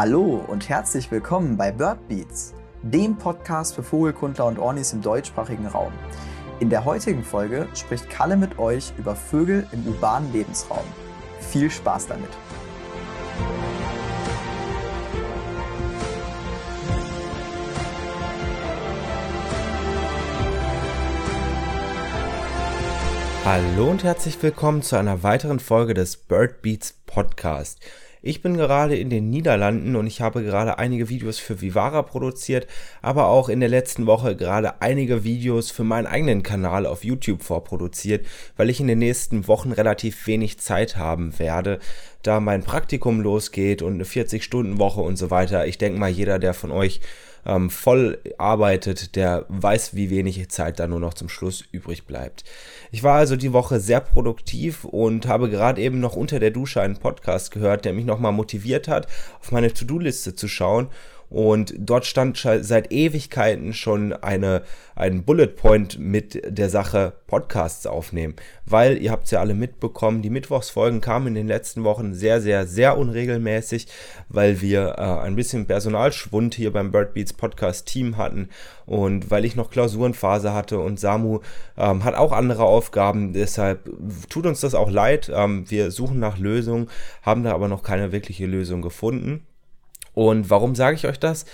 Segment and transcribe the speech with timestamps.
[0.00, 5.92] Hallo und herzlich willkommen bei Birdbeats, dem Podcast für Vogelkundler und Ornis im deutschsprachigen Raum.
[6.60, 10.84] In der heutigen Folge spricht Kalle mit euch über Vögel im urbanen Lebensraum.
[11.40, 12.28] Viel Spaß damit!
[23.44, 27.80] Hallo und herzlich willkommen zu einer weiteren Folge des Birdbeats Podcast.
[28.28, 32.66] Ich bin gerade in den Niederlanden und ich habe gerade einige Videos für Vivara produziert,
[33.00, 37.42] aber auch in der letzten Woche gerade einige Videos für meinen eigenen Kanal auf YouTube
[37.42, 38.26] vorproduziert,
[38.58, 41.78] weil ich in den nächsten Wochen relativ wenig Zeit haben werde,
[42.22, 45.66] da mein Praktikum losgeht und eine 40-Stunden-Woche und so weiter.
[45.66, 47.00] Ich denke mal, jeder, der von euch
[47.46, 52.44] ähm, voll arbeitet, der weiß, wie wenig Zeit da nur noch zum Schluss übrig bleibt.
[52.90, 56.80] Ich war also die Woche sehr produktiv und habe gerade eben noch unter der Dusche
[56.80, 59.06] einen Podcast gehört, der mich nochmal motiviert hat,
[59.40, 60.88] auf meine To-Do-Liste zu schauen
[61.30, 64.62] und dort stand seit Ewigkeiten schon eine,
[64.94, 68.34] ein Bullet Point mit der Sache Podcasts aufnehmen.
[68.64, 72.40] Weil, ihr habt es ja alle mitbekommen, die Mittwochsfolgen kamen in den letzten Wochen sehr,
[72.40, 73.88] sehr, sehr unregelmäßig,
[74.28, 78.48] weil wir äh, ein bisschen Personalschwund hier beim Birdbeats Podcast Team hatten
[78.86, 81.40] und weil ich noch Klausurenphase hatte und Samu
[81.76, 83.34] ähm, hat auch andere Aufgaben.
[83.34, 83.90] Deshalb
[84.30, 85.30] tut uns das auch leid.
[85.34, 86.88] Ähm, wir suchen nach Lösungen,
[87.22, 89.44] haben da aber noch keine wirkliche Lösung gefunden.
[90.18, 91.44] Und warum sage ich euch das?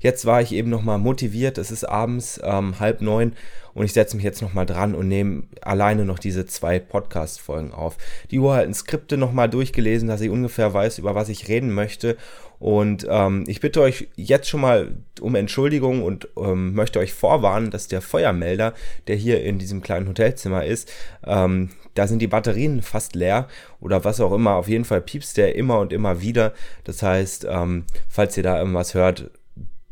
[0.00, 1.58] Jetzt war ich eben nochmal motiviert.
[1.58, 3.34] Es ist abends ähm, halb neun
[3.74, 7.96] und ich setze mich jetzt nochmal dran und nehme alleine noch diese zwei Podcast-Folgen auf.
[8.30, 12.16] Die uralten Skripte nochmal durchgelesen, dass ich ungefähr weiß, über was ich reden möchte.
[12.58, 17.70] Und ähm, ich bitte euch jetzt schon mal um Entschuldigung und ähm, möchte euch vorwarnen,
[17.70, 18.74] dass der Feuermelder,
[19.06, 20.92] der hier in diesem kleinen Hotelzimmer ist,
[21.26, 23.48] ähm, da sind die Batterien fast leer
[23.80, 24.56] oder was auch immer.
[24.56, 26.52] Auf jeden Fall piepst der immer und immer wieder.
[26.84, 29.30] Das heißt, ähm, falls ihr da irgendwas hört,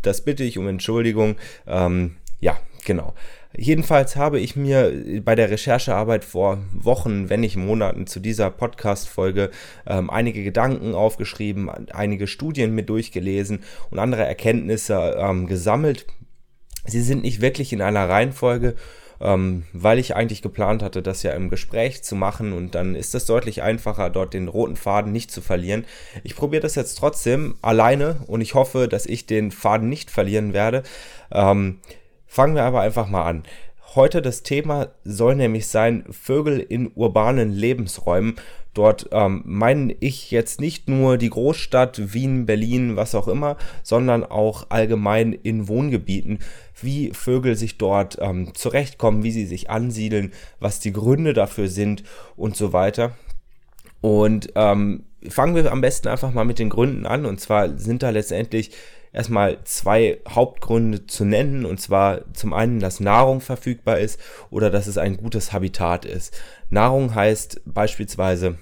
[0.03, 1.37] das bitte ich um Entschuldigung.
[1.67, 3.15] Ähm, ja, genau.
[3.57, 9.51] Jedenfalls habe ich mir bei der Recherchearbeit vor Wochen, wenn nicht Monaten zu dieser Podcast-Folge
[9.87, 13.61] ähm, einige Gedanken aufgeschrieben, einige Studien mit durchgelesen
[13.91, 16.07] und andere Erkenntnisse ähm, gesammelt.
[16.87, 18.75] Sie sind nicht wirklich in einer Reihenfolge
[19.21, 23.15] ähm, weil ich eigentlich geplant hatte, das ja im Gespräch zu machen und dann ist
[23.15, 25.85] es deutlich einfacher, dort den roten Faden nicht zu verlieren.
[26.25, 30.53] Ich probiere das jetzt trotzdem alleine und ich hoffe, dass ich den Faden nicht verlieren
[30.53, 30.83] werde.
[31.33, 31.81] Ähm,
[32.27, 33.43] fangen wir aber einfach mal an.
[33.95, 38.37] Heute das Thema soll nämlich sein Vögel in urbanen Lebensräumen.
[38.79, 44.23] Dort ähm, meine ich jetzt nicht nur die Großstadt Wien, Berlin, was auch immer, sondern
[44.23, 46.39] auch allgemein in Wohngebieten,
[46.81, 52.05] wie Vögel sich dort ähm, zurechtkommen, wie sie sich ansiedeln, was die Gründe dafür sind
[52.37, 53.17] und so weiter.
[54.01, 57.27] Und ähm, fangen wir am besten einfach mal mit den Gründen an.
[57.27, 58.71] Und zwar sind da letztendlich
[59.13, 61.65] erstmal zwei Hauptgründe zu nennen.
[61.65, 66.41] Und zwar zum einen, dass Nahrung verfügbar ist oder dass es ein gutes Habitat ist.
[66.71, 68.57] Nahrung heißt beispielsweise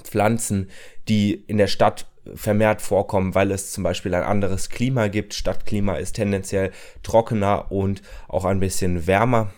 [0.00, 0.70] Pflanzen,
[1.08, 5.34] die in der Stadt vermehrt vorkommen, weil es zum Beispiel ein anderes Klima gibt.
[5.34, 6.70] Stadtklima ist tendenziell
[7.02, 9.50] trockener und auch ein bisschen wärmer.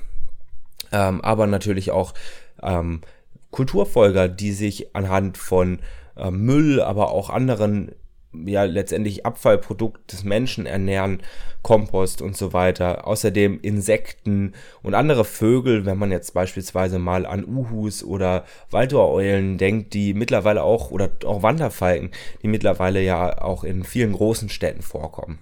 [0.92, 2.14] Ähm, aber natürlich auch
[2.62, 3.00] ähm,
[3.50, 5.80] Kulturfolger, die sich anhand von
[6.16, 7.92] äh, Müll, aber auch anderen
[8.32, 11.22] ja letztendlich Abfallprodukt des Menschen ernähren,
[11.62, 13.06] Kompost und so weiter.
[13.06, 19.94] Außerdem Insekten und andere Vögel, wenn man jetzt beispielsweise mal an Uhus oder Waldohreulen denkt,
[19.94, 22.10] die mittlerweile auch, oder auch Wanderfalken,
[22.42, 25.38] die mittlerweile ja auch in vielen großen Städten vorkommen.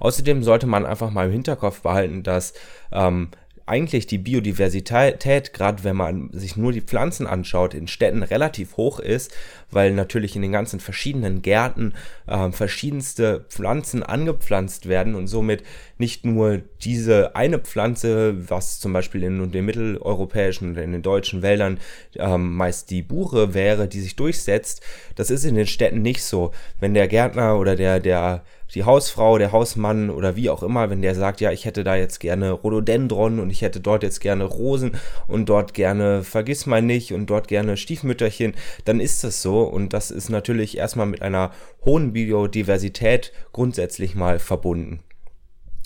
[0.00, 2.54] Außerdem sollte man einfach mal im Hinterkopf behalten, dass
[2.92, 3.30] ähm,
[3.66, 9.00] eigentlich die Biodiversität, gerade wenn man sich nur die Pflanzen anschaut, in Städten relativ hoch
[9.00, 9.34] ist,
[9.72, 11.92] weil natürlich in den ganzen verschiedenen Gärten
[12.28, 15.64] äh, verschiedenste Pflanzen angepflanzt werden und somit
[15.98, 21.42] nicht nur diese eine Pflanze, was zum Beispiel in den mitteleuropäischen oder in den deutschen
[21.42, 21.80] Wäldern
[22.14, 24.80] ähm, meist die Buche wäre, die sich durchsetzt,
[25.16, 26.52] das ist in den Städten nicht so.
[26.78, 31.02] Wenn der Gärtner oder der, der die Hausfrau, der Hausmann oder wie auch immer, wenn
[31.02, 34.44] der sagt, ja, ich hätte da jetzt gerne Rhododendron und ich hätte dort jetzt gerne
[34.44, 34.92] Rosen
[35.28, 38.54] und dort gerne Vergissmeinnicht und dort gerne Stiefmütterchen,
[38.84, 41.52] dann ist das so und das ist natürlich erstmal mit einer
[41.84, 45.00] hohen Biodiversität grundsätzlich mal verbunden.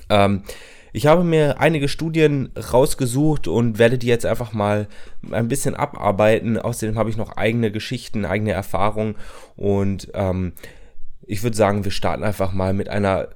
[0.09, 0.43] Ähm,
[0.93, 4.89] ich habe mir einige Studien rausgesucht und werde die jetzt einfach mal
[5.31, 6.59] ein bisschen abarbeiten.
[6.59, 9.15] Außerdem habe ich noch eigene Geschichten, eigene Erfahrungen
[9.57, 10.53] und ähm,
[11.31, 13.29] ich würde sagen, wir starten einfach mal mit einer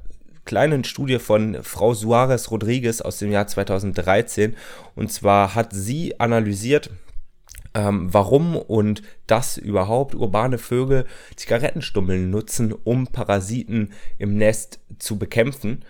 [0.44, 4.56] kleinen Studie von Frau Suarez Rodriguez aus dem Jahr 2013.
[4.96, 6.91] Und zwar hat sie analysiert,
[7.73, 11.06] ähm, warum und dass überhaupt urbane Vögel
[11.37, 15.85] Zigarettenstummeln nutzen, um Parasiten im Nest zu bekämpfen.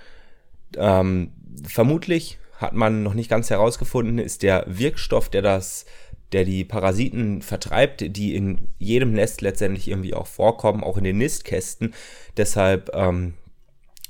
[0.76, 1.32] Ähm,
[1.66, 5.86] vermutlich hat man noch nicht ganz herausgefunden, ist der Wirkstoff, der das
[6.34, 11.19] der die Parasiten vertreibt, die in jedem Nest letztendlich irgendwie auch vorkommen, auch in den
[11.19, 11.94] Nistkästen.
[12.36, 13.34] Deshalb ähm,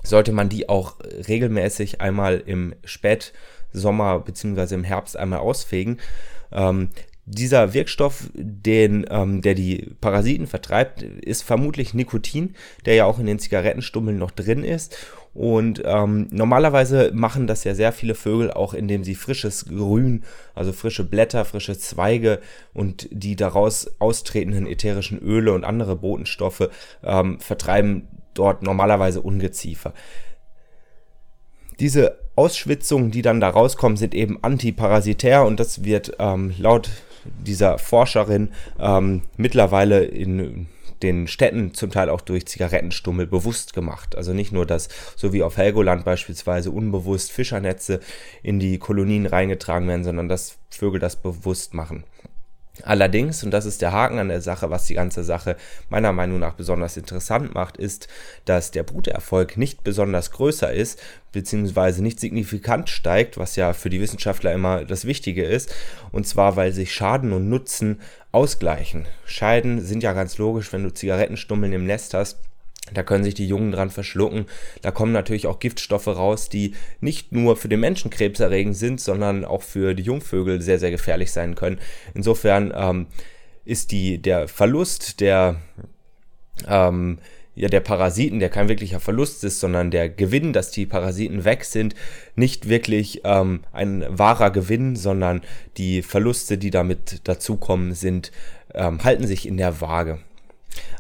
[0.03, 0.97] sollte man die auch
[1.29, 4.75] regelmäßig einmal im Spätsommer bzw.
[4.75, 6.01] im Herbst einmal ausfegen.
[6.51, 6.89] Ähm,
[7.27, 12.55] dieser Wirkstoff, den, ähm, der die Parasiten vertreibt, ist vermutlich Nikotin,
[12.87, 14.97] der ja auch in den Zigarettenstummeln noch drin ist.
[15.35, 20.23] Und ähm, normalerweise machen das ja sehr viele Vögel auch, indem sie frisches Grün,
[20.55, 22.39] also frische Blätter, frische Zweige
[22.73, 26.69] und die daraus austretenden ätherischen Öle und andere Botenstoffe
[27.03, 29.93] ähm, vertreiben dort normalerweise Ungeziefer.
[31.81, 36.91] Diese Ausschwitzungen, die dann da rauskommen, sind eben antiparasitär und das wird ähm, laut
[37.45, 40.69] dieser Forscherin ähm, mittlerweile in
[41.05, 44.17] den Städten zum Teil auch durch Zigarettenstummel bewusst gemacht.
[44.17, 48.01] Also nicht nur, dass so wie auf Helgoland beispielsweise unbewusst Fischernetze
[48.43, 52.05] in die Kolonien reingetragen werden, sondern dass Vögel das bewusst machen.
[52.83, 55.57] Allerdings, und das ist der Haken an der Sache, was die ganze Sache
[55.91, 58.09] meiner Meinung nach besonders interessant macht, ist,
[58.47, 61.01] dass der Bruterfolg nicht besonders größer ist,
[61.31, 65.73] beziehungsweise nicht signifikant steigt, was ja für die Wissenschaftler immer das Wichtige ist,
[66.11, 68.01] und zwar, weil sich Schaden und Nutzen
[68.33, 69.07] ausgleichen.
[69.25, 72.41] Scheiden sind ja ganz logisch, wenn du Zigarettenstummeln im Nest hast,
[72.93, 74.47] da können sich die Jungen dran verschlucken.
[74.83, 79.45] Da kommen natürlich auch Giftstoffe raus, die nicht nur für den Menschen krebserregend sind, sondern
[79.45, 81.79] auch für die Jungvögel sehr, sehr gefährlich sein können.
[82.13, 83.07] Insofern ähm,
[83.65, 85.57] ist die, der Verlust der,
[86.69, 87.19] ähm,
[87.55, 91.65] ja, der Parasiten, der kein wirklicher Verlust ist, sondern der Gewinn, dass die Parasiten weg
[91.65, 91.95] sind,
[92.37, 95.41] nicht wirklich ähm, ein wahrer Gewinn, sondern
[95.79, 98.31] die Verluste, die damit dazukommen, sind,
[98.75, 100.19] ähm, halten sich in der Waage.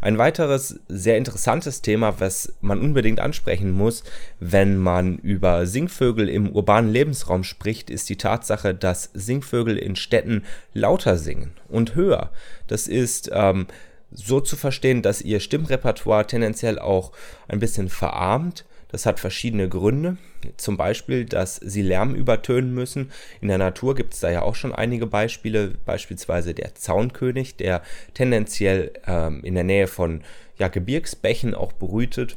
[0.00, 4.04] Ein weiteres sehr interessantes Thema, was man unbedingt ansprechen muss,
[4.40, 10.44] wenn man über Singvögel im urbanen Lebensraum spricht, ist die Tatsache, dass Singvögel in Städten
[10.72, 12.30] lauter singen und höher.
[12.66, 13.66] Das ist ähm,
[14.10, 17.12] so zu verstehen, dass ihr Stimmrepertoire tendenziell auch
[17.48, 20.18] ein bisschen verarmt das hat verschiedene Gründe.
[20.56, 23.10] Zum Beispiel, dass sie Lärm übertönen müssen.
[23.40, 27.82] In der Natur gibt es da ja auch schon einige Beispiele, beispielsweise der Zaunkönig, der
[28.14, 30.22] tendenziell ähm, in der Nähe von
[30.58, 32.36] ja, Gebirgsbächen auch brütet.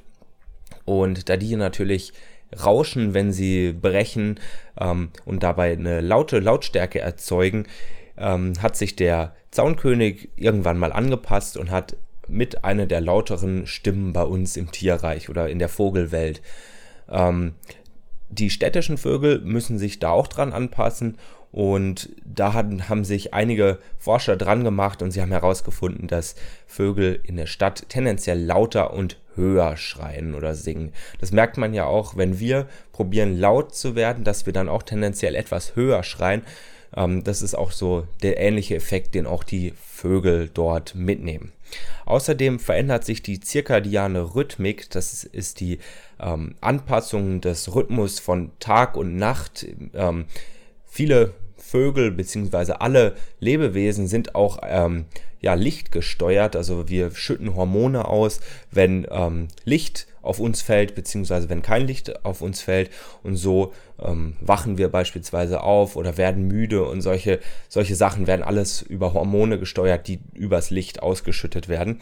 [0.83, 2.11] Und da die natürlich
[2.59, 4.39] rauschen, wenn sie brechen
[4.79, 7.67] ähm, und dabei eine laute Lautstärke erzeugen,
[8.17, 11.97] ähm, hat sich der Zaunkönig irgendwann mal angepasst und hat
[12.29, 16.41] mit einer der lauteren Stimmen bei uns im Tierreich oder in der Vogelwelt.
[17.09, 17.53] Ähm,
[18.29, 21.17] die städtischen Vögel müssen sich da auch dran anpassen
[21.51, 26.35] und da haben, haben sich einige Forscher dran gemacht und sie haben herausgefunden, dass
[26.65, 30.91] Vögel in der Stadt tendenziell lauter und höher schreien oder singen.
[31.19, 34.83] Das merkt man ja auch, wenn wir probieren laut zu werden, dass wir dann auch
[34.83, 36.41] tendenziell etwas höher schreien.
[36.95, 41.51] Ähm, das ist auch so der ähnliche Effekt, den auch die Vögel dort mitnehmen.
[42.05, 45.79] Außerdem verändert sich die zirkadiane Rhythmik, das ist die
[46.19, 49.65] ähm, Anpassung des Rhythmus von Tag und Nacht.
[49.93, 50.25] Ähm,
[50.85, 52.73] viele Vögel bzw.
[52.79, 55.05] alle Lebewesen sind auch ähm,
[55.41, 58.39] ja, lichtgesteuert, also wir schütten Hormone aus,
[58.71, 62.89] wenn ähm, Licht auf uns fällt, beziehungsweise wenn kein Licht auf uns fällt.
[63.23, 68.43] Und so ähm, wachen wir beispielsweise auf oder werden müde und solche, solche Sachen werden
[68.43, 72.01] alles über Hormone gesteuert, die übers Licht ausgeschüttet werden.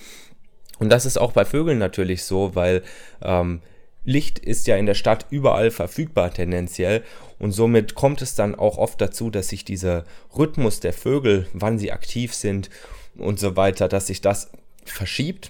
[0.80, 2.84] Und das ist auch bei Vögeln natürlich so, weil
[3.22, 3.62] ähm,
[4.04, 7.04] Licht ist ja in der Stadt überall verfügbar tendenziell
[7.40, 10.04] und somit kommt es dann auch oft dazu, dass sich dieser
[10.38, 12.70] Rhythmus der Vögel, wann sie aktiv sind
[13.18, 14.52] und so weiter, dass sich das
[14.86, 15.50] verschiebt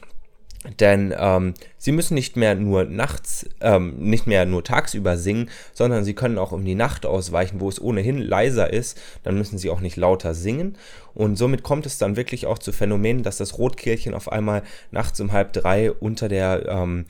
[0.79, 6.03] denn ähm, sie müssen nicht mehr nur nachts, ähm, nicht mehr nur tagsüber singen, sondern
[6.03, 8.99] sie können auch um die Nacht ausweichen, wo es ohnehin leiser ist.
[9.23, 10.77] Dann müssen sie auch nicht lauter singen.
[11.13, 15.19] Und somit kommt es dann wirklich auch zu Phänomenen, dass das Rotkehlchen auf einmal nachts
[15.21, 17.05] um halb drei unter der ähm,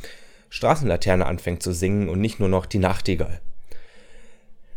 [0.50, 3.42] Straßenlaterne anfängt zu singen und nicht nur noch die Nachtigall.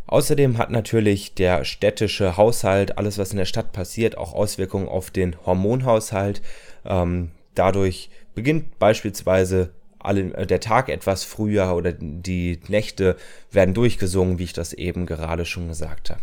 [0.06, 5.10] Außerdem hat natürlich der städtische Haushalt, alles was in der Stadt passiert, auch Auswirkungen auf
[5.10, 6.40] den Hormonhaushalt.
[6.86, 8.08] Ähm, dadurch
[8.38, 13.16] beginnt beispielsweise alle, äh, der Tag etwas früher oder die Nächte
[13.50, 16.20] werden durchgesungen, wie ich das eben gerade schon gesagt habe.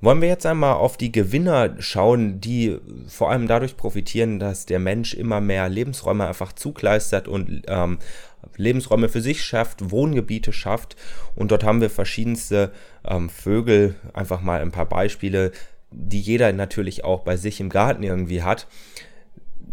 [0.00, 4.78] Wollen wir jetzt einmal auf die Gewinner schauen, die vor allem dadurch profitieren, dass der
[4.78, 7.98] Mensch immer mehr Lebensräume einfach zukleistert und ähm,
[8.56, 10.96] Lebensräume für sich schafft, Wohngebiete schafft.
[11.34, 12.70] Und dort haben wir verschiedenste
[13.04, 15.50] ähm, Vögel, einfach mal ein paar Beispiele.
[15.90, 18.68] die jeder natürlich auch bei sich im Garten irgendwie hat.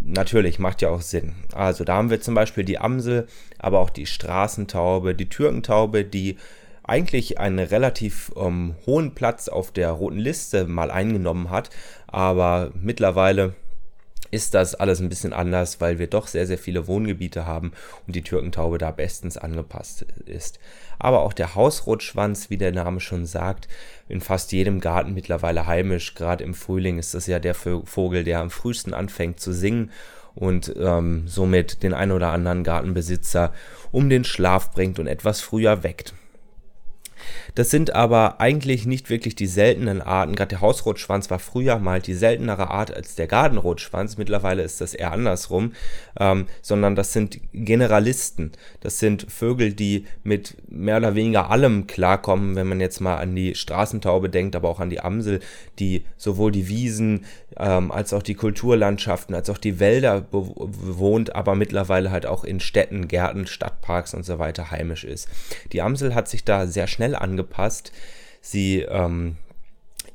[0.03, 1.35] Natürlich, macht ja auch Sinn.
[1.53, 3.27] Also da haben wir zum Beispiel die Amsel,
[3.59, 6.37] aber auch die Straßentaube, die Türkentaube, die
[6.83, 11.69] eigentlich einen relativ ähm, hohen Platz auf der roten Liste mal eingenommen hat,
[12.07, 13.53] aber mittlerweile
[14.31, 17.71] ist das alles ein bisschen anders, weil wir doch sehr, sehr viele Wohngebiete haben
[18.05, 20.59] und die Türkentaube da bestens angepasst ist.
[20.99, 23.67] Aber auch der Hausrotschwanz, wie der Name schon sagt,
[24.09, 26.15] in fast jedem Garten mittlerweile heimisch.
[26.15, 29.91] Gerade im Frühling ist das ja der Vogel, der am frühesten anfängt zu singen
[30.33, 33.53] und ähm, somit den ein oder anderen Gartenbesitzer
[33.91, 36.13] um den Schlaf bringt und etwas früher weckt.
[37.57, 40.35] Das sind aber eigentlich nicht wirklich die seltenen Arten.
[40.35, 44.15] Gerade der Hausrotschwanz war früher mal die seltenere Art als der Gartenrotschwanz.
[44.19, 45.73] Mittlerweile ist das eher andersrum,
[46.19, 48.51] ähm, sondern das sind Generalisten.
[48.81, 53.35] Das sind Vögel, die mit mehr oder weniger allem klarkommen, wenn man jetzt mal an
[53.35, 55.39] die Straßentaube denkt, aber auch an die Amsel,
[55.79, 57.25] die sowohl die Wiesen
[57.57, 62.59] ähm, als auch die Kulturlandschaften, als auch die Wälder bewohnt, aber mittlerweile halt auch in
[62.59, 65.27] Städten, Gärten, Stadtparks und so weiter heimisch ist.
[65.71, 67.46] Die Amsel hat sich da sehr schnell angepasst.
[68.41, 69.37] Sie ähm,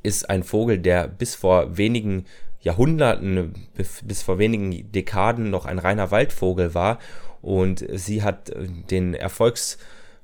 [0.01, 2.25] ist ein Vogel, der bis vor wenigen
[2.61, 3.67] Jahrhunderten,
[4.03, 6.99] bis vor wenigen Dekaden noch ein reiner Waldvogel war
[7.41, 9.77] und sie hat äh, den Erfolgs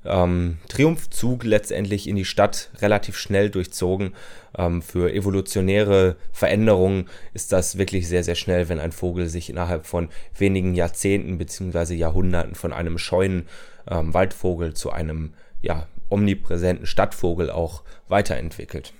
[0.04, 0.56] ähm,
[1.42, 4.14] letztendlich in die Stadt relativ schnell durchzogen.
[4.56, 9.84] Ähm, für evolutionäre Veränderungen ist das wirklich sehr, sehr schnell, wenn ein Vogel sich innerhalb
[9.84, 11.94] von wenigen Jahrzehnten bzw.
[11.94, 13.46] Jahrhunderten von einem scheuen
[13.86, 18.92] ähm, Waldvogel zu einem ja, omnipräsenten Stadtvogel auch weiterentwickelt.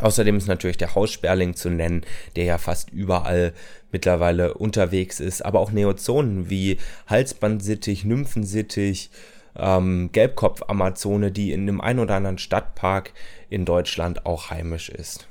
[0.00, 2.02] Außerdem ist natürlich der Haussperling zu nennen,
[2.36, 3.52] der ja fast überall
[3.92, 9.10] mittlerweile unterwegs ist, aber auch Neozonen wie Halsbandsittich, Nymphensittich,
[9.56, 13.12] ähm, Gelbkopf-Amazone, die in dem einen oder anderen Stadtpark
[13.50, 15.26] in Deutschland auch heimisch ist.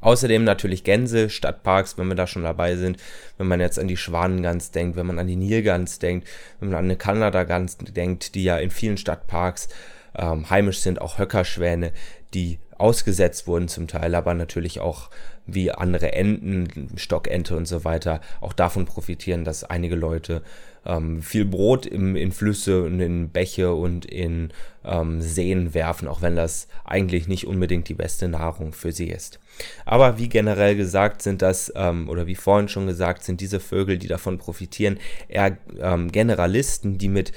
[0.00, 2.98] Außerdem natürlich Gänse, Stadtparks, wenn wir da schon dabei sind.
[3.38, 6.78] Wenn man jetzt an die Schwanengans denkt, wenn man an die Nilgans denkt, wenn man
[6.78, 9.68] an eine Kanadagans denkt, die ja in vielen Stadtparks
[10.16, 11.92] ähm, heimisch sind, auch Höckerschwäne,
[12.34, 15.10] die ausgesetzt wurden zum Teil, aber natürlich auch
[15.46, 20.42] wie andere Enten, Stockente und so weiter, auch davon profitieren, dass einige Leute
[20.86, 24.50] ähm, viel Brot im, in Flüsse und in Bäche und in
[24.84, 29.40] ähm, Seen werfen, auch wenn das eigentlich nicht unbedingt die beste Nahrung für sie ist.
[29.84, 33.98] Aber wie generell gesagt sind das, ähm, oder wie vorhin schon gesagt, sind diese Vögel,
[33.98, 37.32] die davon profitieren, eher ähm, Generalisten, die mit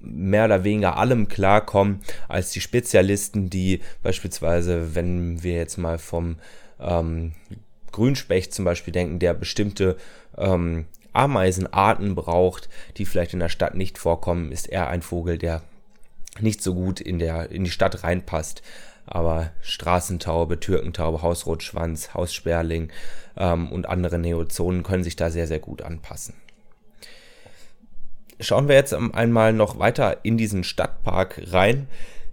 [0.00, 6.36] mehr oder weniger allem klarkommen als die Spezialisten, die beispielsweise, wenn wir jetzt mal vom
[6.78, 7.32] ähm,
[7.90, 9.96] Grünspecht zum Beispiel denken, der bestimmte
[10.36, 15.62] ähm, Ameisenarten braucht, die vielleicht in der Stadt nicht vorkommen, ist er ein Vogel, der
[16.40, 18.62] nicht so gut in, der, in die Stadt reinpasst.
[19.06, 22.90] Aber Straßentaube, Türkentaube, Hausrotschwanz, Haussperling
[23.36, 26.34] ähm, und andere Neozonen können sich da sehr, sehr gut anpassen.
[28.40, 31.86] Schauen wir jetzt einmal noch weiter in diesen Stadtpark rein.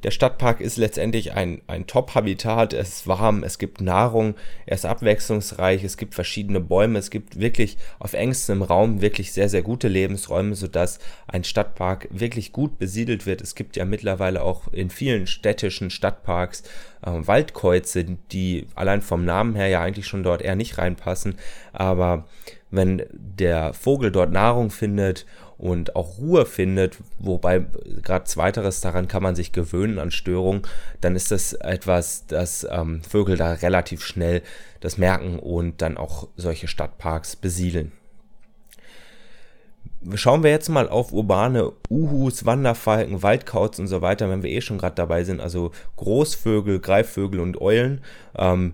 [0.04, 2.74] Der Stadtpark ist letztendlich ein, ein Top-Habitat.
[2.74, 7.40] Es ist warm, es gibt Nahrung, er ist abwechslungsreich, es gibt verschiedene Bäume, es gibt
[7.40, 13.28] wirklich auf engstem Raum wirklich sehr, sehr gute Lebensräume, sodass ein Stadtpark wirklich gut besiedelt
[13.28, 13.42] wird.
[13.42, 16.64] Es gibt ja mittlerweile auch in vielen städtischen Stadtparks
[17.04, 21.36] äh, Waldkäuze, die allein vom Namen her ja eigentlich schon dort eher nicht reinpassen.
[21.74, 22.26] Aber
[22.72, 25.26] wenn der Vogel dort Nahrung findet
[25.62, 27.64] und auch Ruhe findet, wobei
[28.02, 30.64] gerade zweiteres daran kann man sich gewöhnen an Störungen,
[31.02, 34.42] dann ist das etwas, das ähm, Vögel da relativ schnell
[34.80, 37.92] das merken und dann auch solche Stadtparks besiedeln.
[40.16, 44.62] Schauen wir jetzt mal auf urbane Uhus, Wanderfalken, Waldkauz und so weiter, wenn wir eh
[44.62, 48.02] schon gerade dabei sind, also Großvögel, Greifvögel und Eulen.
[48.36, 48.74] Ähm,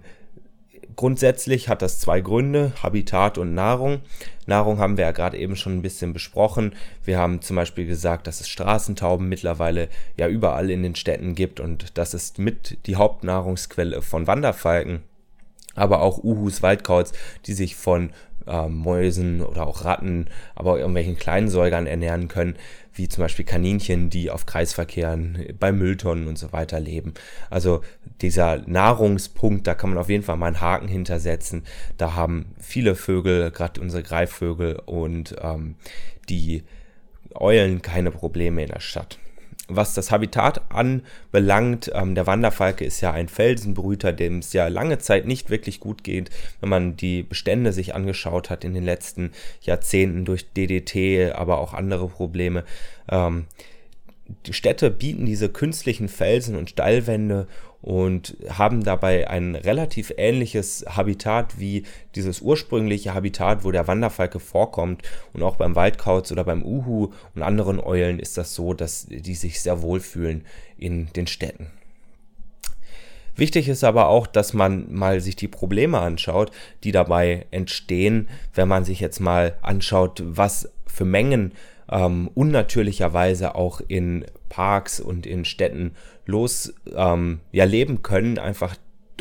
[0.98, 4.02] Grundsätzlich hat das zwei Gründe, Habitat und Nahrung.
[4.48, 6.74] Nahrung haben wir ja gerade eben schon ein bisschen besprochen.
[7.06, 11.60] Wir haben zum Beispiel gesagt, dass es Straßentauben mittlerweile ja überall in den Städten gibt
[11.60, 15.04] und das ist mit die Hauptnahrungsquelle von Wanderfalken.
[15.76, 17.12] Aber auch Uhus, Waldkauz,
[17.46, 18.10] die sich von
[18.48, 22.56] äh, Mäusen oder auch Ratten, aber auch irgendwelchen kleinen Säugern ernähren können,
[22.94, 27.14] wie zum Beispiel Kaninchen, die auf Kreisverkehren bei Mülltonnen und so weiter leben.
[27.50, 27.82] Also
[28.22, 31.64] dieser Nahrungspunkt, da kann man auf jeden Fall mal einen Haken hintersetzen.
[31.98, 35.76] Da haben viele Vögel, gerade unsere Greifvögel und ähm,
[36.30, 36.64] die
[37.36, 39.20] Eulen keine Probleme in der Stadt
[39.68, 44.98] was das Habitat anbelangt, ähm, der Wanderfalke ist ja ein Felsenbrüter, dem es ja lange
[45.00, 46.30] Zeit nicht wirklich gut geht,
[46.62, 49.32] wenn man die Bestände sich angeschaut hat in den letzten
[49.62, 52.64] Jahrzehnten durch DDT, aber auch andere Probleme.
[53.10, 53.46] Ähm,
[54.46, 57.48] die Städte bieten diese künstlichen Felsen und Steilwände
[57.82, 61.84] und haben dabei ein relativ ähnliches Habitat wie
[62.16, 65.04] dieses ursprüngliche Habitat, wo der Wanderfalke vorkommt.
[65.34, 69.36] Und auch beim Waldkauz oder beim Uhu und anderen Eulen ist das so, dass die
[69.36, 70.46] sich sehr wohlfühlen
[70.78, 71.68] in den Städten.
[73.36, 76.52] Wichtig ist aber auch, dass man mal sich die Probleme anschaut,
[76.84, 81.52] die dabei entstehen, wenn man sich jetzt mal anschaut, was für Mengen
[81.92, 85.92] ähm, unnatürlicherweise auch in Parks und in Städten
[86.26, 88.76] los ähm, ja, leben können, einfach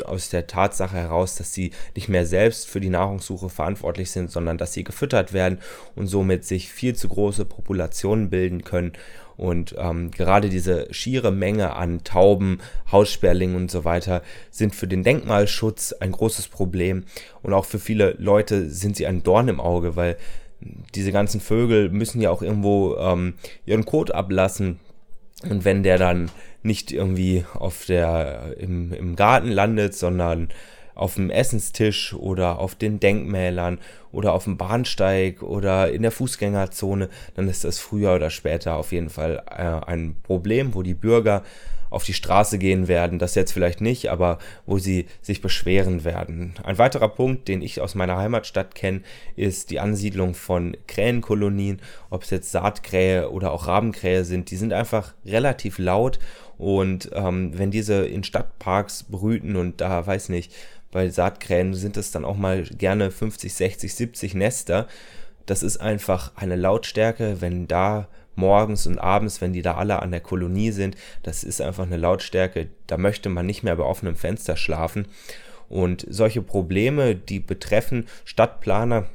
[0.05, 4.57] aus der Tatsache heraus, dass sie nicht mehr selbst für die Nahrungssuche verantwortlich sind, sondern
[4.57, 5.59] dass sie gefüttert werden
[5.95, 8.93] und somit sich viel zu große Populationen bilden können.
[9.37, 12.59] Und ähm, gerade diese schiere Menge an Tauben,
[12.91, 17.05] Haussperlingen und so weiter sind für den Denkmalschutz ein großes Problem.
[17.43, 20.17] Und auch für viele Leute sind sie ein Dorn im Auge, weil
[20.59, 23.35] diese ganzen Vögel müssen ja auch irgendwo ähm,
[23.65, 24.79] ihren Kot ablassen.
[25.43, 26.31] Und wenn der dann
[26.63, 30.49] nicht irgendwie auf der, im, im Garten landet, sondern
[30.95, 33.77] auf dem Essenstisch oder auf den Denkmälern
[34.11, 38.91] oder auf dem Bahnsteig oder in der Fußgängerzone, dann ist das früher oder später auf
[38.91, 41.43] jeden Fall äh, ein Problem, wo die Bürger
[41.89, 46.53] auf die Straße gehen werden, das jetzt vielleicht nicht, aber wo sie sich beschweren werden.
[46.63, 49.01] Ein weiterer Punkt, den ich aus meiner Heimatstadt kenne,
[49.35, 54.73] ist die Ansiedlung von Krähenkolonien, ob es jetzt Saatkrähe oder auch Rabenkrähe sind, die sind
[54.73, 56.19] einfach relativ laut
[56.57, 60.53] und ähm, wenn diese in Stadtparks brüten und da weiß nicht,
[60.91, 64.87] bei Saatkrähen sind es dann auch mal gerne 50, 60, 70 Nester.
[65.45, 70.11] Das ist einfach eine Lautstärke, wenn da morgens und abends, wenn die da alle an
[70.11, 74.15] der Kolonie sind, das ist einfach eine Lautstärke, da möchte man nicht mehr bei offenem
[74.15, 75.07] Fenster schlafen.
[75.69, 79.07] Und solche Probleme, die betreffen Stadtplaner,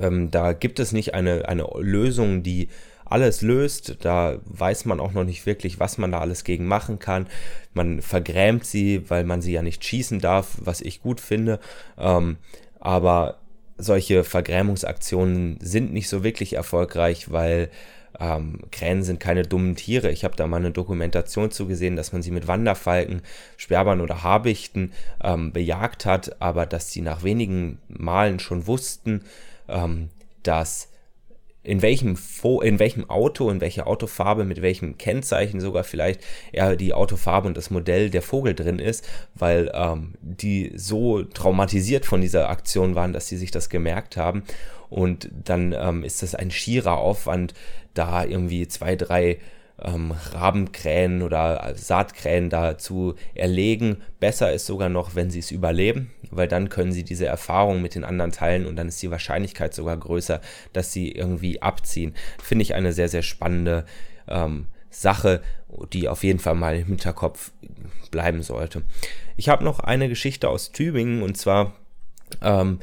[0.00, 2.68] ähm, da gibt es nicht eine, eine Lösung, die
[3.04, 3.98] alles löst.
[4.00, 7.26] Da weiß man auch noch nicht wirklich, was man da alles gegen machen kann.
[7.72, 11.60] Man vergrämt sie, weil man sie ja nicht schießen darf, was ich gut finde.
[11.98, 12.36] Ähm,
[12.80, 13.38] aber
[13.76, 17.70] solche Vergrämungsaktionen sind nicht so wirklich erfolgreich, weil
[18.20, 20.10] ähm, Krähen sind keine dummen Tiere.
[20.10, 23.22] Ich habe da mal eine Dokumentation zugesehen, dass man sie mit Wanderfalken,
[23.56, 29.22] Sperrbern oder Habichten ähm, bejagt hat, aber dass sie nach wenigen Malen schon wussten,
[29.68, 30.10] ähm,
[30.42, 30.88] dass
[31.64, 36.20] in welchem, Fo in welchem Auto, in welcher Autofarbe, mit welchem Kennzeichen sogar vielleicht
[36.52, 42.04] eher die Autofarbe und das Modell der Vogel drin ist, weil ähm, die so traumatisiert
[42.04, 44.42] von dieser Aktion waren, dass sie sich das gemerkt haben.
[44.94, 47.52] Und dann ähm, ist das ein schierer Aufwand,
[47.94, 49.40] da irgendwie zwei, drei
[49.82, 53.96] ähm, Rabenkrähen oder Saatkrähen da zu erlegen.
[54.20, 57.96] Besser ist sogar noch, wenn sie es überleben, weil dann können sie diese Erfahrung mit
[57.96, 60.40] den anderen teilen und dann ist die Wahrscheinlichkeit sogar größer,
[60.72, 62.14] dass sie irgendwie abziehen.
[62.40, 63.86] Finde ich eine sehr, sehr spannende
[64.28, 65.42] ähm, Sache,
[65.92, 67.50] die auf jeden Fall mal im Hinterkopf
[68.12, 68.82] bleiben sollte.
[69.36, 71.72] Ich habe noch eine Geschichte aus Tübingen und zwar
[72.42, 72.78] ähm,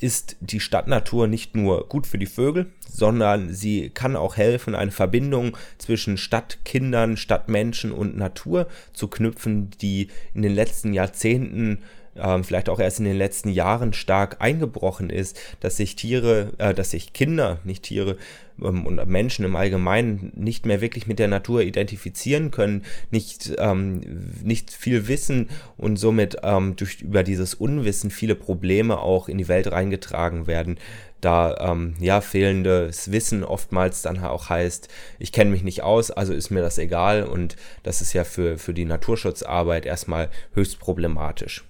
[0.00, 4.92] ist die Stadtnatur nicht nur gut für die Vögel, sondern sie kann auch helfen, eine
[4.92, 11.78] Verbindung zwischen Stadtkindern, Stadtmenschen und Natur zu knüpfen, die in den letzten Jahrzehnten
[12.22, 16.74] ähm, vielleicht auch erst in den letzten Jahren stark eingebrochen ist, dass sich Tiere, äh,
[16.74, 18.16] dass sich Kinder, nicht Tiere
[18.62, 24.00] ähm, und Menschen im Allgemeinen nicht mehr wirklich mit der Natur identifizieren können, nicht, ähm,
[24.42, 29.48] nicht viel wissen und somit ähm, durch, über dieses Unwissen viele Probleme auch in die
[29.48, 30.78] Welt reingetragen werden
[31.20, 36.32] da ähm, ja fehlendes Wissen oftmals dann auch heißt, ich kenne mich nicht aus, also
[36.32, 41.64] ist mir das egal und das ist ja für, für die Naturschutzarbeit erstmal höchst problematisch.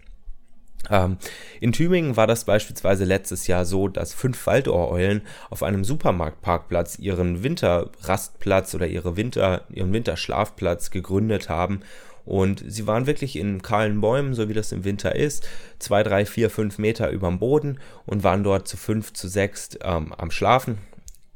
[0.91, 1.19] Ähm,
[1.61, 7.43] in Tübingen war das beispielsweise letztes Jahr so, dass fünf Waldohreulen auf einem Supermarktparkplatz ihren
[7.43, 11.81] Winterrastplatz oder ihre Winter, ihren Winterschlafplatz gegründet haben.
[12.25, 15.49] Und sie waren wirklich in kahlen Bäumen, so wie das im Winter ist,
[15.79, 19.71] zwei, drei, vier, fünf Meter über dem Boden und waren dort zu fünf, zu sechs
[19.83, 20.77] ähm, am Schlafen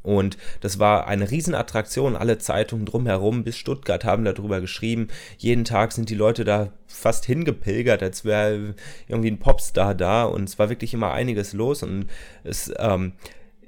[0.02, 2.16] und das war eine Riesenattraktion.
[2.16, 5.08] Alle Zeitungen drumherum bis Stuttgart haben darüber geschrieben.
[5.38, 8.74] Jeden Tag sind die Leute da fast hingepilgert, als wäre
[9.08, 10.24] irgendwie ein Popstar da.
[10.24, 11.82] Und es war wirklich immer einiges los.
[11.82, 12.06] Und
[12.42, 13.12] es, ähm,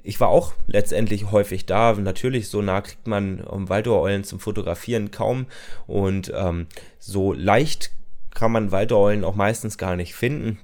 [0.03, 1.93] ich war auch letztendlich häufig da.
[1.93, 5.45] Natürlich, so nah kriegt man um Waldoreulen zum Fotografieren kaum.
[5.87, 6.67] Und ähm,
[6.99, 7.91] so leicht
[8.33, 10.59] kann man Waldoreulen auch meistens gar nicht finden.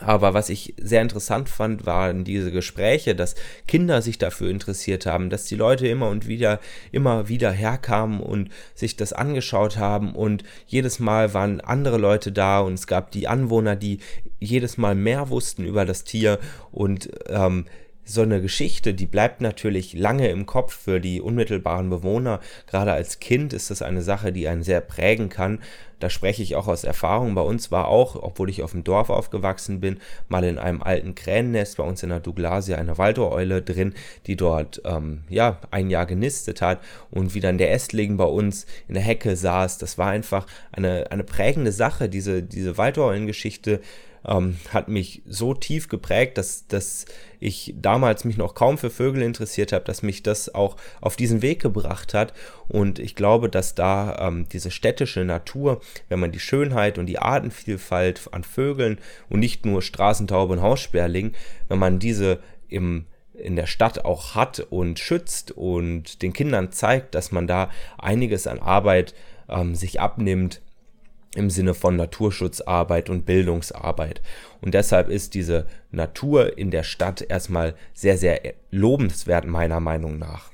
[0.00, 3.34] Aber was ich sehr interessant fand, waren diese Gespräche, dass
[3.68, 6.60] Kinder sich dafür interessiert haben, dass die Leute immer und wieder,
[6.90, 10.14] immer wieder herkamen und sich das angeschaut haben.
[10.14, 13.98] Und jedes Mal waren andere Leute da und es gab die Anwohner, die
[14.38, 16.38] jedes Mal mehr wussten über das Tier.
[16.72, 17.66] Und ähm,
[18.04, 22.40] so eine Geschichte, die bleibt natürlich lange im Kopf für die unmittelbaren Bewohner.
[22.66, 25.60] Gerade als Kind ist das eine Sache, die einen sehr prägen kann.
[26.00, 27.34] Da spreche ich auch aus Erfahrung.
[27.34, 31.14] Bei uns war auch, obwohl ich auf dem Dorf aufgewachsen bin, mal in einem alten
[31.14, 33.94] Kränennest bei uns in der Douglasia eine Waldoreule drin,
[34.26, 38.66] die dort ähm, ja ein Jahr genistet hat und wie dann der Ästling bei uns
[38.88, 39.76] in der Hecke saß.
[39.78, 43.80] Das war einfach eine, eine prägende Sache, diese, diese Waldoreulengeschichte
[44.26, 47.06] ähm, hat mich so tief geprägt, dass, dass
[47.38, 51.42] ich damals mich noch kaum für Vögel interessiert habe, dass mich das auch auf diesen
[51.42, 52.32] Weg gebracht hat.
[52.68, 57.18] Und ich glaube, dass da ähm, diese städtische Natur, wenn man die Schönheit und die
[57.18, 61.32] Artenvielfalt an Vögeln und nicht nur Straßentaube und Haussperling,
[61.68, 63.06] wenn man diese im
[63.40, 68.46] in der Stadt auch hat und schützt und den Kindern zeigt, dass man da einiges
[68.46, 69.14] an Arbeit
[69.48, 70.60] ähm, sich abnimmt,
[71.34, 74.20] im Sinne von Naturschutzarbeit und Bildungsarbeit.
[74.60, 78.40] Und deshalb ist diese Natur in der Stadt erstmal sehr, sehr
[78.70, 80.50] lobenswert meiner Meinung nach.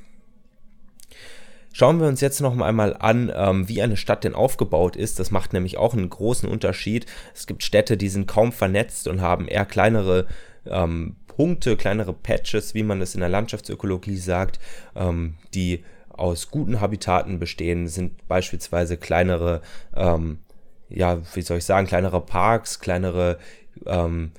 [1.72, 5.18] Schauen wir uns jetzt noch einmal an, ähm, wie eine Stadt denn aufgebaut ist.
[5.18, 7.04] Das macht nämlich auch einen großen Unterschied.
[7.34, 10.26] Es gibt Städte, die sind kaum vernetzt und haben eher kleinere
[10.66, 14.58] ähm, Punkte, kleinere Patches, wie man es in der Landschaftsökologie sagt,
[14.94, 19.60] ähm, die aus guten Habitaten bestehen, sind beispielsweise kleinere
[19.94, 20.38] ähm,
[20.88, 23.38] ja, wie soll ich sagen, kleinere Parks, kleinere
[23.86, 24.32] ähm,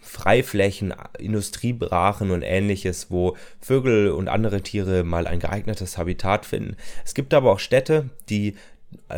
[0.00, 6.76] Freiflächen, Industriebrachen und ähnliches, wo Vögel und andere Tiere mal ein geeignetes Habitat finden.
[7.04, 8.56] Es gibt aber auch Städte, die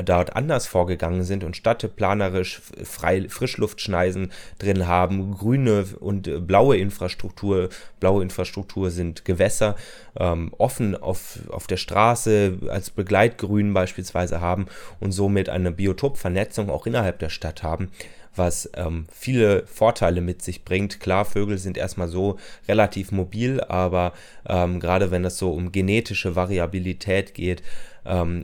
[0.05, 7.69] dort anders vorgegangen sind und stadtplanerisch frei, Frischluftschneisen drin haben, grüne und blaue Infrastruktur.
[8.01, 9.77] Blaue Infrastruktur sind Gewässer,
[10.19, 14.67] ähm, offen auf, auf der Straße als Begleitgrün beispielsweise haben
[15.01, 17.91] und somit eine Biotopvernetzung auch innerhalb der Stadt haben
[18.37, 21.01] was ähm, viele Vorteile mit sich bringt.
[21.01, 22.37] Klar, Vögel sind erstmal so
[22.69, 24.13] relativ mobil, aber
[24.49, 27.63] ähm, gerade wenn es so um genetische Variabilität geht,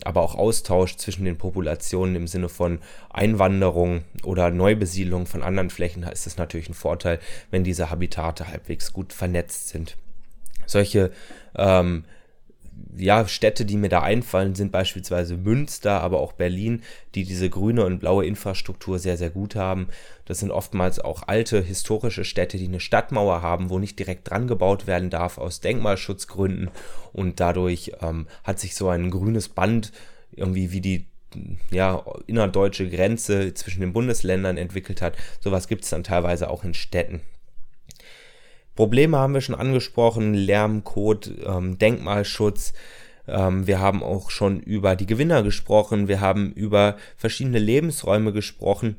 [0.05, 2.79] aber auch Austausch zwischen den Populationen im Sinne von
[3.11, 7.21] Einwanderung oder Neubesiedlung von anderen Flächen ist es natürlich ein Vorteil,
[7.51, 9.97] wenn diese Habitate halbwegs gut vernetzt sind.
[10.67, 11.11] Solche
[11.57, 12.05] ähm,
[12.97, 16.83] ja, Städte, die mir da einfallen, sind beispielsweise Münster, aber auch Berlin,
[17.15, 19.89] die diese grüne und blaue Infrastruktur sehr, sehr gut haben.
[20.25, 24.47] Das sind oftmals auch alte historische Städte, die eine Stadtmauer haben, wo nicht direkt dran
[24.47, 26.71] gebaut werden darf aus Denkmalschutzgründen.
[27.13, 29.93] Und dadurch ähm, hat sich so ein grünes Band
[30.33, 31.07] irgendwie wie die
[31.71, 35.17] ja, innerdeutsche Grenze zwischen den Bundesländern entwickelt hat.
[35.41, 37.21] Sowas gibt es dann teilweise auch in Städten.
[38.75, 42.73] Probleme haben wir schon angesprochen, Lärmcode, ähm, Denkmalschutz.
[43.27, 48.97] Ähm, wir haben auch schon über die Gewinner gesprochen, wir haben über verschiedene Lebensräume gesprochen.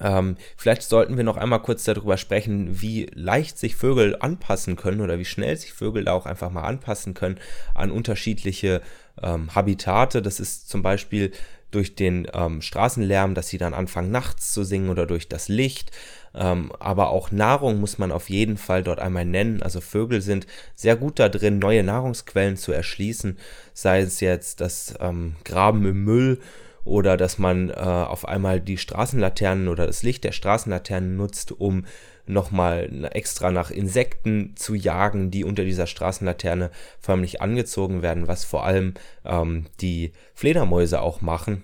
[0.00, 5.00] Ähm, vielleicht sollten wir noch einmal kurz darüber sprechen, wie leicht sich Vögel anpassen können
[5.00, 7.38] oder wie schnell sich Vögel da auch einfach mal anpassen können
[7.72, 8.82] an unterschiedliche
[9.22, 10.22] ähm, Habitate.
[10.22, 11.30] Das ist zum Beispiel
[11.76, 15.92] durch den ähm, Straßenlärm, dass sie dann anfangen nachts zu singen oder durch das Licht.
[16.34, 19.62] Ähm, aber auch Nahrung muss man auf jeden Fall dort einmal nennen.
[19.62, 23.36] Also Vögel sind sehr gut da drin, neue Nahrungsquellen zu erschließen,
[23.74, 26.40] sei es jetzt das ähm, Graben im Müll
[26.84, 31.84] oder dass man äh, auf einmal die Straßenlaternen oder das Licht der Straßenlaternen nutzt, um
[32.26, 38.64] nochmal extra nach Insekten zu jagen, die unter dieser Straßenlaterne förmlich angezogen werden, was vor
[38.64, 41.62] allem ähm, die Fledermäuse auch machen,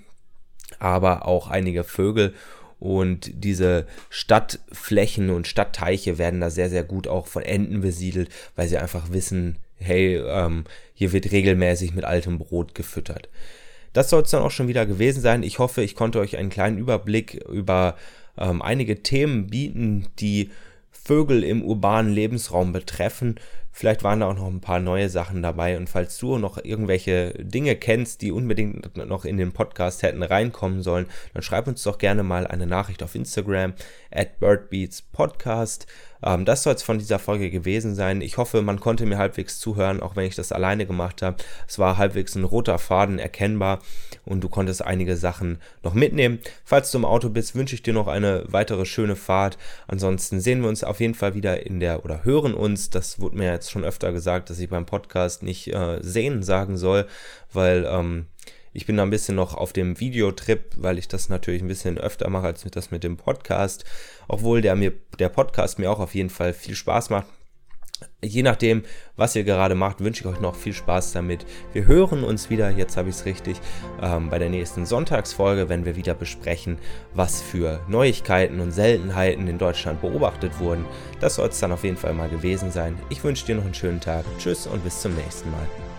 [0.79, 2.35] aber auch einige Vögel.
[2.79, 8.69] Und diese Stadtflächen und Stadtteiche werden da sehr, sehr gut auch von Enten besiedelt, weil
[8.69, 13.29] sie einfach wissen, hey, ähm, hier wird regelmäßig mit altem Brot gefüttert.
[13.93, 15.43] Das soll es dann auch schon wieder gewesen sein.
[15.43, 17.97] Ich hoffe, ich konnte euch einen kleinen Überblick über
[18.39, 20.51] ähm, einige Themen bieten, die
[20.91, 23.37] Vögel im urbanen Lebensraum betreffen.
[23.75, 25.79] Vielleicht waren da auch noch ein paar neue Sachen dabei.
[25.79, 30.83] Und falls du noch irgendwelche Dinge kennst, die unbedingt noch in den Podcast hätten reinkommen
[30.83, 33.73] sollen, dann schreib uns doch gerne mal eine Nachricht auf Instagram
[34.11, 35.87] at birdbeatspodcast.
[36.23, 38.21] Ähm, das soll es von dieser Folge gewesen sein.
[38.21, 41.37] Ich hoffe, man konnte mir halbwegs zuhören, auch wenn ich das alleine gemacht habe.
[41.67, 43.81] Es war halbwegs ein roter Faden erkennbar
[44.25, 46.39] und du konntest einige Sachen noch mitnehmen.
[46.65, 49.59] Falls du im Auto bist, wünsche ich dir noch eine weitere schöne Fahrt.
[49.89, 52.91] Ansonsten sehen wir uns auf jeden Fall wieder in der oder hören uns.
[52.91, 56.77] Das wurde mir jetzt schon öfter gesagt, dass ich beim Podcast nicht äh, sehen sagen
[56.77, 57.07] soll,
[57.53, 58.27] weil ähm,
[58.73, 61.99] ich bin da ein bisschen noch auf dem Videotrip, weil ich das natürlich ein bisschen
[61.99, 63.85] öfter mache als das mit dem Podcast.
[64.29, 67.27] Obwohl der, mir, der Podcast mir auch auf jeden Fall viel Spaß macht.
[68.21, 68.83] Je nachdem,
[69.17, 71.45] was ihr gerade macht, wünsche ich euch noch viel Spaß damit.
[71.73, 73.61] Wir hören uns wieder, jetzt habe ich es richtig,
[74.01, 76.79] ähm, bei der nächsten Sonntagsfolge, wenn wir wieder besprechen,
[77.15, 80.85] was für Neuigkeiten und Seltenheiten in Deutschland beobachtet wurden.
[81.21, 82.99] Das soll es dann auf jeden Fall mal gewesen sein.
[83.09, 84.25] Ich wünsche dir noch einen schönen Tag.
[84.39, 85.92] Tschüss und bis zum nächsten Mal.